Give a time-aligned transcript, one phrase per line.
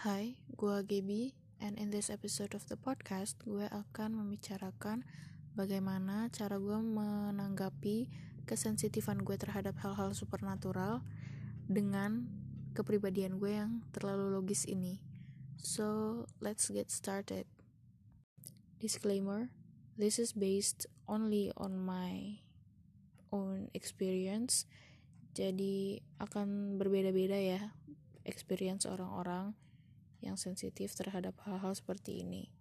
[0.00, 5.04] Hai, gue Gaby, and in this episode of the podcast, gue akan membicarakan
[5.52, 8.08] bagaimana cara gue menanggapi
[8.48, 11.04] kesensitifan gue terhadap hal-hal supernatural
[11.68, 12.32] dengan
[12.72, 15.04] kepribadian gue yang terlalu logis ini.
[15.60, 17.44] So, let's get started.
[18.80, 19.52] Disclaimer,
[20.00, 22.40] this is based only on my
[23.36, 24.64] own experience,
[25.36, 27.76] jadi akan berbeda-beda ya
[28.24, 29.52] experience orang-orang
[30.20, 32.52] yang sensitif terhadap hal-hal seperti ini.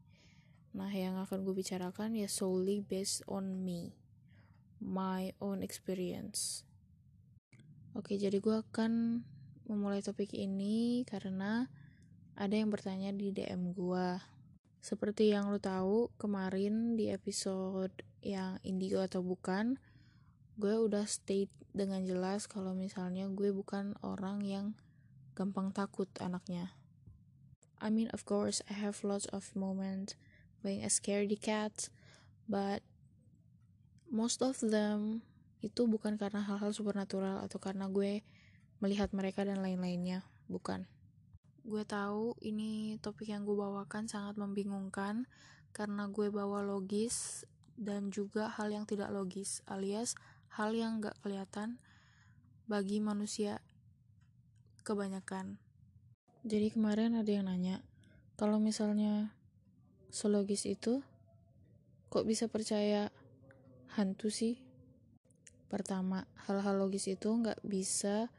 [0.73, 3.97] Nah, yang akan gue bicarakan ya solely based on me,
[4.77, 6.63] my own experience.
[7.97, 9.25] Oke, jadi gue akan
[9.65, 11.67] memulai topik ini karena
[12.39, 14.07] ada yang bertanya di DM gue.
[14.79, 17.91] Seperti yang lo tahu, kemarin di episode
[18.23, 19.75] yang indigo atau bukan,
[20.55, 24.65] gue udah state dengan jelas kalau misalnya gue bukan orang yang
[25.35, 26.78] gampang takut anaknya.
[27.79, 30.19] I mean, of course, I have lots of moments
[30.59, 31.87] being a scaredy cat,
[32.47, 32.83] but
[34.11, 35.23] most of them
[35.63, 38.23] itu bukan karena hal-hal supernatural atau karena gue
[38.83, 40.87] melihat mereka dan lain-lainnya, bukan.
[41.63, 45.27] Gue tahu ini topik yang gue bawakan sangat membingungkan
[45.75, 47.43] karena gue bawa logis
[47.79, 50.19] dan juga hal yang tidak logis, alias
[50.59, 51.77] hal yang gak kelihatan
[52.65, 53.63] bagi manusia
[54.83, 55.61] kebanyakan.
[56.47, 57.83] Jadi kemarin ada yang nanya,
[58.39, 59.35] kalau misalnya
[60.07, 61.03] selogis itu,
[62.07, 63.11] kok bisa percaya
[63.99, 64.55] hantu sih?
[65.67, 68.31] Pertama, hal-hal logis itu nggak bisa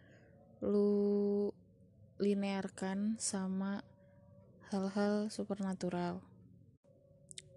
[0.65, 1.53] lu
[2.17, 3.84] linearkan sama
[4.73, 6.25] hal-hal supernatural.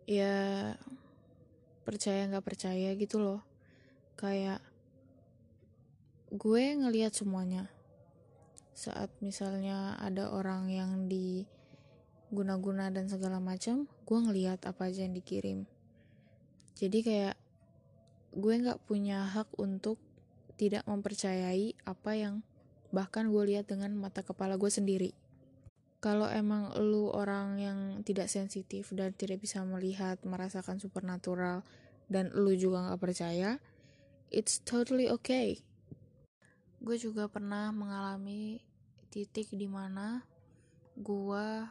[0.04, 0.76] Ya,
[1.88, 3.48] percaya nggak percaya gitu loh.
[4.20, 4.60] Kayak
[6.36, 7.72] gue ngelihat semuanya
[8.74, 11.46] saat misalnya ada orang yang di
[12.34, 15.70] guna-guna dan segala macam gue ngelihat apa aja yang dikirim.
[16.74, 17.36] Jadi kayak
[18.34, 20.02] gue nggak punya hak untuk
[20.58, 22.42] tidak mempercayai apa yang
[22.90, 25.14] bahkan gue lihat dengan mata kepala gue sendiri.
[26.02, 31.64] Kalau emang lu orang yang tidak sensitif dan tidak bisa melihat merasakan supernatural
[32.12, 33.58] dan lu juga nggak percaya
[34.34, 35.62] it's totally okay
[36.84, 38.60] gue juga pernah mengalami
[39.08, 40.28] titik di mana
[41.00, 41.64] gue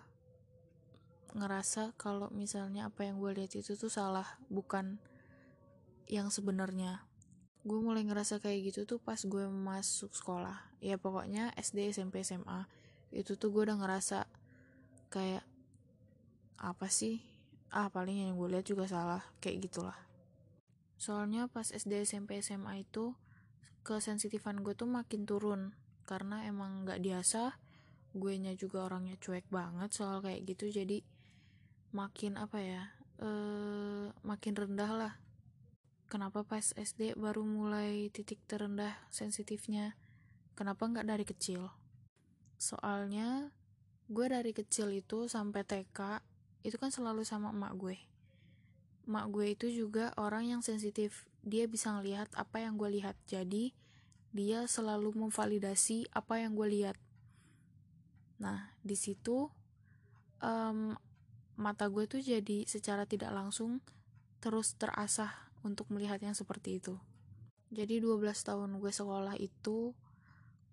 [1.37, 4.97] ngerasa kalau misalnya apa yang gue lihat itu tuh salah bukan
[6.09, 7.05] yang sebenarnya.
[7.61, 10.73] Gue mulai ngerasa kayak gitu tuh pas gue masuk sekolah.
[10.81, 12.65] Ya pokoknya SD SMP SMA
[13.13, 14.25] itu tuh gue udah ngerasa
[15.13, 15.45] kayak
[16.57, 17.21] apa sih?
[17.69, 19.97] Ah paling yang gue lihat juga salah kayak gitulah.
[20.97, 23.13] Soalnya pas SD SMP SMA itu
[23.83, 25.75] kesensitifan gue tuh makin turun.
[26.07, 27.59] Karena emang nggak biasa
[28.13, 30.71] gue nya juga orangnya cuek banget soal kayak gitu.
[30.71, 31.03] Jadi
[31.93, 32.83] makin apa ya
[33.21, 35.15] eh makin rendah lah.
[36.13, 39.97] Kenapa pas SD baru mulai titik terendah sensitifnya?
[40.53, 41.73] Kenapa nggak dari kecil?
[42.61, 43.49] Soalnya
[44.13, 46.21] gue dari kecil itu sampai TK
[46.69, 47.97] itu kan selalu sama emak gue.
[49.09, 53.19] Emak gue itu juga orang yang sensitif dia bisa ngelihat apa yang gue lihat.
[53.27, 53.75] Jadi
[54.33, 56.97] dia selalu memvalidasi apa yang gue lihat.
[58.41, 59.51] Nah di situ
[60.41, 60.97] um,
[61.59, 63.85] mata gue tuh jadi secara tidak langsung
[64.43, 66.99] terus terasah untuk melihat yang seperti itu.
[67.73, 69.95] Jadi 12 tahun gue sekolah itu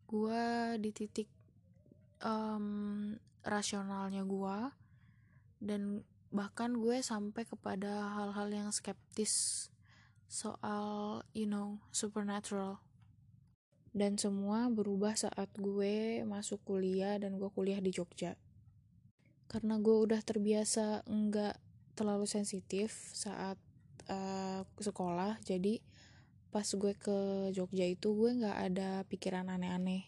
[0.09, 0.43] gue
[0.81, 1.29] di titik
[2.25, 3.13] um,
[3.45, 4.57] rasionalnya gue
[5.61, 9.67] dan bahkan gue sampai kepada hal-hal yang skeptis
[10.29, 12.79] soal you know supernatural.
[13.89, 18.37] Dan semua berubah saat gue masuk kuliah dan gue kuliah di Jogja.
[19.49, 21.57] Karena gue udah terbiasa enggak
[21.97, 23.57] terlalu sensitif saat
[24.07, 25.81] uh, sekolah jadi
[26.53, 30.05] pas gue ke Jogja itu gue nggak ada pikiran aneh-aneh.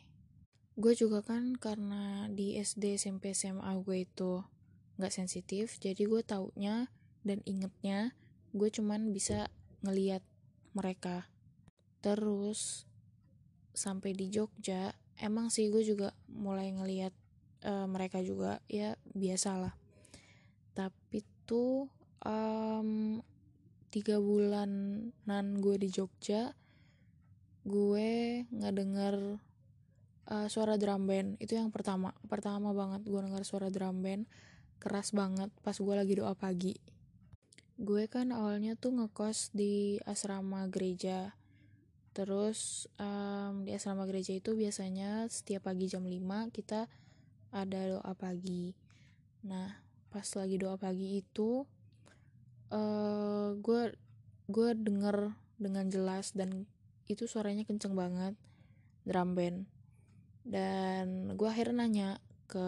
[0.78, 4.46] Gue juga kan karena di SD SMP SMA gue itu
[5.02, 6.94] nggak sensitif jadi gue taunya
[7.26, 8.14] dan ingetnya
[8.54, 9.50] gue cuman bisa
[9.82, 10.24] ngeliat
[10.74, 11.28] mereka.
[12.02, 12.86] Terus
[13.72, 14.92] sampai di Jogja
[15.22, 17.14] emang sih gue juga mulai ngeliat
[17.66, 19.74] uh, mereka juga ya biasalah.
[20.74, 21.90] Tapi tuh
[22.26, 23.20] um,
[23.92, 26.56] tiga bulanan gue di Jogja
[27.62, 29.38] gue ngedenger
[30.32, 31.38] uh, suara drum band.
[31.38, 32.16] Itu yang pertama.
[32.26, 34.26] Pertama banget gue denger suara drum band.
[34.82, 36.74] Keras banget pas gue lagi doa pagi
[37.82, 41.34] gue kan awalnya tuh ngekos di asrama gereja.
[42.14, 46.14] Terus um, di asrama gereja itu biasanya setiap pagi jam 5
[46.54, 46.86] kita
[47.50, 48.78] ada doa pagi.
[49.50, 49.82] Nah
[50.14, 51.66] pas lagi doa pagi itu
[52.72, 53.90] gue uh,
[54.52, 56.70] gue denger dengan jelas dan
[57.10, 58.38] itu suaranya kenceng banget
[59.10, 59.66] drum band.
[60.46, 62.10] Dan gue akhirnya nanya
[62.46, 62.68] ke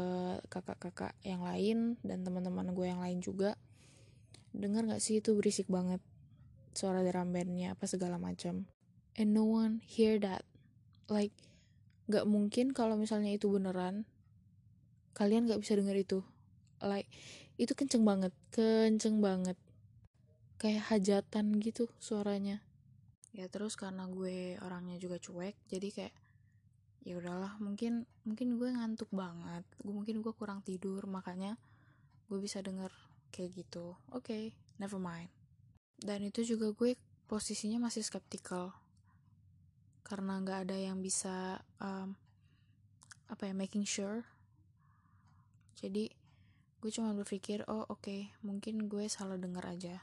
[0.49, 3.59] kakak-kakak yang lain dan teman-teman gue yang lain juga
[4.53, 5.99] dengar gak sih itu berisik banget
[6.77, 8.69] suara drum bandnya apa segala macam.
[9.17, 10.45] And no one hear that.
[11.09, 11.33] Like
[12.09, 14.05] gak mungkin kalau misalnya itu beneran
[15.17, 16.19] kalian gak bisa denger itu.
[16.81, 17.09] Like
[17.57, 19.57] itu kenceng banget kenceng banget.
[20.61, 22.61] Kayak hajatan gitu suaranya.
[23.33, 26.13] Ya terus karena gue orangnya juga cuek jadi kayak
[27.03, 29.65] ya udahlah mungkin mungkin gue ngantuk banget.
[29.81, 31.57] Gue mungkin gue kurang tidur makanya
[32.29, 32.89] gue bisa denger
[33.33, 33.97] kayak gitu.
[34.13, 34.43] Oke okay,
[34.77, 35.33] never mind.
[35.97, 36.93] Dan itu juga gue
[37.25, 38.77] posisinya masih skeptical.
[40.05, 42.13] Karena nggak ada yang bisa um,
[43.25, 44.21] apa ya making sure.
[45.73, 46.13] Jadi
[46.77, 49.95] gue cuma berpikir oh oke okay, mungkin gue salah denger aja.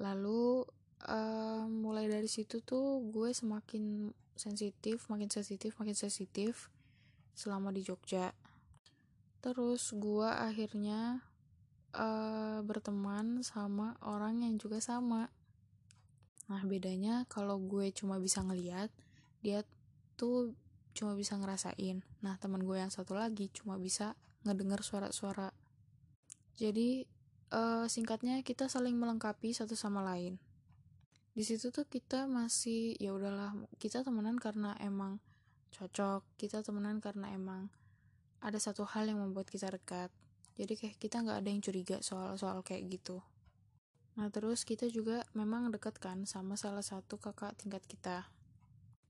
[0.00, 0.64] Lalu
[1.04, 6.72] uh, mulai dari situ tuh gue semakin sensitif makin sensitif makin sensitif
[7.36, 8.32] selama di Jogja.
[9.42, 11.26] Terus gue akhirnya
[11.96, 15.28] uh, berteman sama orang yang juga sama.
[16.48, 18.92] Nah bedanya kalau gue cuma bisa ngeliat
[19.40, 19.64] dia
[20.16, 20.56] tuh
[20.92, 22.04] cuma bisa ngerasain.
[22.20, 25.52] Nah teman gue yang satu lagi cuma bisa ngedenger suara-suara.
[26.56, 27.08] Jadi
[27.52, 30.36] uh, singkatnya kita saling melengkapi satu sama lain.
[31.32, 35.16] Di situ tuh kita masih ya udahlah kita temenan karena emang
[35.72, 37.72] cocok kita temenan karena emang
[38.44, 40.12] ada satu hal yang membuat kita dekat
[40.62, 43.18] jadi kayak kita nggak ada yang curiga soal soal kayak gitu.
[44.14, 48.30] Nah terus kita juga memang deket kan sama salah satu kakak tingkat kita.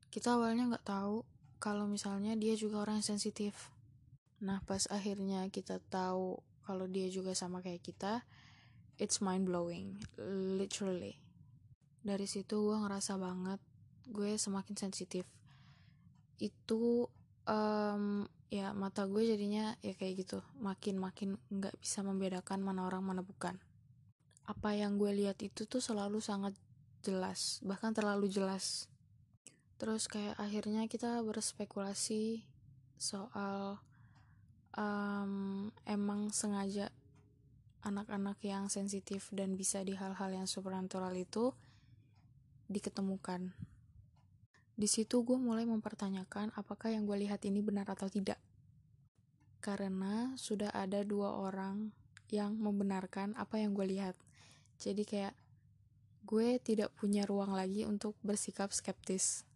[0.09, 1.29] Kita awalnya nggak tahu
[1.61, 3.69] kalau misalnya dia juga orang yang sensitif.
[4.41, 8.25] Nah pas akhirnya kita tahu kalau dia juga sama kayak kita
[8.97, 10.01] it's mind blowing
[10.57, 11.21] literally.
[12.01, 13.61] Dari situ gue ngerasa banget
[14.09, 15.29] gue semakin sensitif.
[16.41, 17.13] Itu
[17.45, 20.45] um, ya mata gue jadinya ya kayak gitu.
[20.61, 23.57] Makin makin nggak bisa membedakan mana orang mana bukan.
[24.45, 26.53] Apa yang gue lihat itu tuh selalu sangat
[27.01, 28.93] jelas bahkan terlalu jelas.
[29.81, 32.45] Terus kayak akhirnya kita berspekulasi
[33.01, 33.81] soal
[34.77, 36.93] um, emang sengaja
[37.83, 41.57] anak-anak yang sensitif dan bisa di hal-hal yang supernatural itu
[42.71, 43.72] diketemukan.
[44.83, 48.35] Di situ gue mulai mempertanyakan apakah yang gue lihat ini benar atau tidak.
[49.63, 51.95] Karena sudah ada dua orang
[52.35, 54.19] yang membenarkan apa yang gue lihat.
[54.83, 55.39] Jadi kayak
[56.27, 59.47] gue tidak punya ruang lagi untuk bersikap skeptis.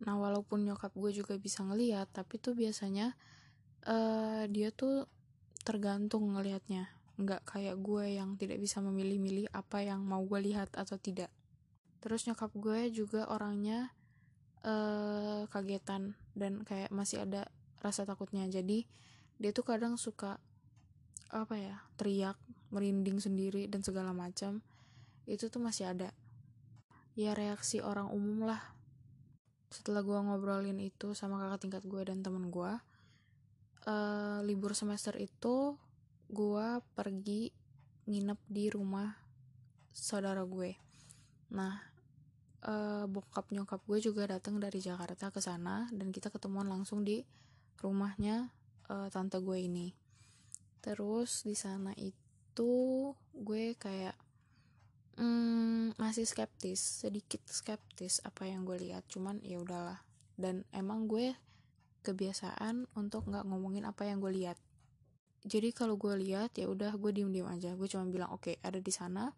[0.00, 3.20] Nah walaupun nyokap gue juga bisa ngeliat, tapi tuh biasanya
[3.84, 5.04] uh, dia tuh
[5.60, 6.88] tergantung ngelihatnya.
[7.20, 11.28] Nggak kayak gue yang tidak bisa memilih-milih apa yang mau gue lihat atau tidak
[11.98, 13.90] terus nyokap gue juga orangnya
[14.64, 17.50] uh, kagetan dan kayak masih ada
[17.82, 18.46] rasa takutnya.
[18.48, 18.86] Jadi
[19.38, 20.40] dia tuh kadang suka
[21.28, 22.40] apa ya teriak
[22.72, 24.64] merinding sendiri dan segala macam.
[25.28, 26.10] Itu tuh masih ada.
[27.18, 28.62] Ya reaksi orang umum lah.
[29.68, 32.72] Setelah gue ngobrolin itu sama kakak tingkat gue dan temen gue
[33.88, 35.76] uh, libur semester itu
[36.28, 37.52] gue pergi
[38.08, 39.12] nginep di rumah
[39.92, 40.76] saudara gue.
[41.52, 41.80] Nah,
[42.66, 47.22] uh, bokap nyokap gue juga datang dari Jakarta ke sana dan kita ketemuan langsung di
[47.78, 48.50] rumahnya
[48.90, 49.94] uh, tante gue ini.
[50.82, 54.16] Terus di sana itu gue kayak
[55.20, 59.06] mm, masih skeptis, sedikit skeptis apa yang gue lihat.
[59.06, 60.02] Cuman ya udahlah.
[60.38, 61.34] Dan emang gue
[62.06, 64.58] kebiasaan untuk nggak ngomongin apa yang gue lihat.
[65.46, 67.74] Jadi kalau gue lihat ya udah gue diem diem aja.
[67.78, 69.30] Gue cuma bilang oke okay, ada di sana.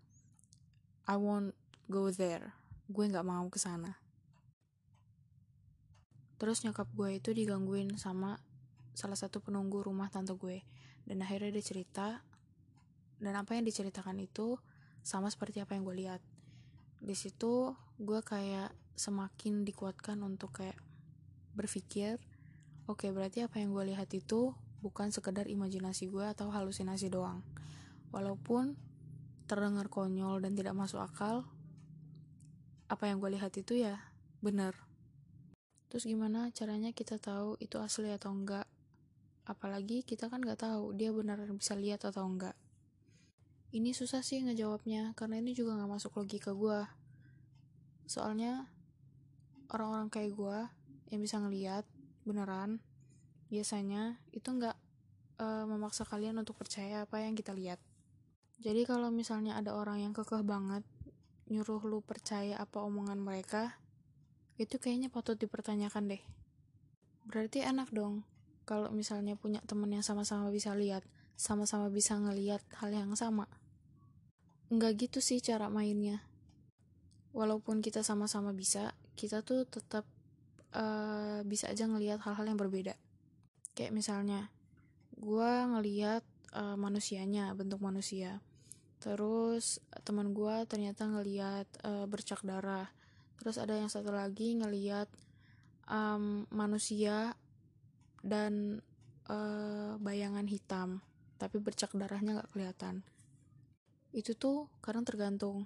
[1.09, 1.57] I want
[1.91, 2.60] go there
[2.91, 3.95] gue nggak mau ke sana.
[6.43, 8.43] Terus nyokap gue itu digangguin sama
[8.99, 10.67] salah satu penunggu rumah tante gue.
[11.07, 12.27] Dan akhirnya dia cerita
[13.23, 14.59] dan apa yang diceritakan itu
[15.07, 16.21] sama seperti apa yang gue lihat.
[16.99, 20.77] Di situ gue kayak semakin dikuatkan untuk kayak
[21.55, 22.21] berpikir
[22.91, 27.47] oke okay, berarti apa yang gue lihat itu bukan sekedar imajinasi gue atau halusinasi doang.
[28.11, 28.75] Walaupun
[29.47, 31.47] terdengar konyol dan tidak masuk akal
[32.91, 34.11] apa yang gue lihat itu ya
[34.43, 34.75] bener.
[35.87, 38.67] Terus gimana caranya kita tahu itu asli atau enggak?
[39.47, 42.59] Apalagi kita kan nggak tahu dia beneran bisa lihat atau enggak.
[43.71, 46.83] Ini susah sih ngejawabnya karena ini juga nggak masuk logika gue
[48.11, 48.67] soalnya
[49.71, 50.59] orang-orang kayak gue
[51.15, 51.87] yang bisa ngeliat
[52.27, 52.83] beneran
[53.55, 54.75] biasanya itu nggak
[55.39, 57.79] uh, memaksa kalian untuk percaya apa yang kita lihat.
[58.59, 60.83] Jadi kalau misalnya ada orang yang kekeh banget
[61.51, 63.77] nyuruh lu percaya apa omongan mereka
[64.57, 66.23] itu kayaknya patut dipertanyakan deh.
[67.27, 68.23] Berarti enak dong
[68.63, 71.03] kalau misalnya punya temen yang sama-sama bisa lihat
[71.35, 73.51] sama-sama bisa ngeliat hal yang sama.
[74.71, 76.23] Nggak gitu sih cara mainnya.
[77.35, 80.07] Walaupun kita sama-sama bisa kita tuh tetap
[80.77, 82.95] uh, bisa aja ngelihat hal-hal yang berbeda.
[83.75, 84.53] Kayak misalnya
[85.19, 86.23] gue ngeliat
[86.55, 88.39] uh, manusianya bentuk manusia
[89.01, 92.93] terus teman gue ternyata ngeliat uh, bercak darah.
[93.41, 95.09] Terus ada yang satu lagi ngeliat
[95.89, 97.33] um, manusia
[98.21, 98.85] dan
[99.33, 101.01] uh, bayangan hitam
[101.41, 103.01] tapi bercak darahnya nggak kelihatan.
[104.13, 105.65] Itu tuh kadang tergantung.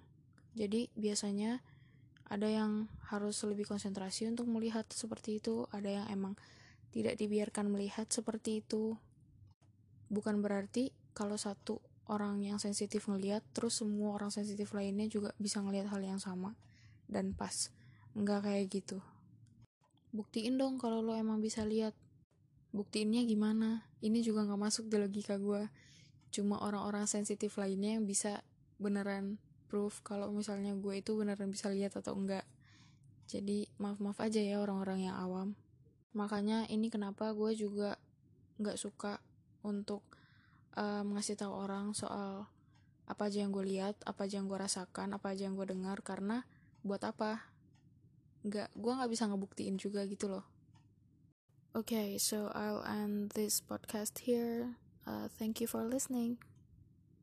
[0.54, 1.58] Jadi biasanya
[2.30, 6.38] ada yang harus lebih konsentrasi untuk melihat seperti itu ada yang emang
[6.94, 8.94] tidak dibiarkan melihat seperti itu.
[10.06, 15.60] Bukan berarti kalau satu orang yang sensitif ngelihat terus semua orang sensitif lainnya juga bisa
[15.64, 16.56] ngelihat hal yang sama.
[17.08, 17.72] Dan pas
[18.14, 18.98] nggak kayak gitu.
[20.14, 21.96] Buktiin dong kalau lo emang bisa lihat
[22.70, 23.88] buktiinnya gimana?
[24.04, 25.66] Ini juga nggak masuk di logika gue
[26.34, 28.42] cuma orang-orang sensitif lainnya yang bisa
[28.82, 29.38] beneran
[29.70, 32.42] proof kalau misalnya gue itu beneran bisa lihat atau enggak
[33.30, 35.54] jadi maaf maaf aja ya orang-orang yang awam.
[36.12, 37.96] Makanya ini kenapa gue juga
[38.60, 39.22] nggak suka
[39.64, 40.02] untuk
[40.78, 42.46] um, ngasih tahu orang soal
[43.04, 46.00] apa aja yang gue lihat, apa aja yang gue rasakan, apa aja yang gue dengar
[46.00, 46.48] karena
[46.80, 47.44] buat apa?
[48.44, 50.44] Nggak, gue nggak bisa ngebuktiin juga gitu loh.
[51.74, 54.78] Okay, so I'll end this podcast here.
[55.04, 56.38] Uh, thank you for listening.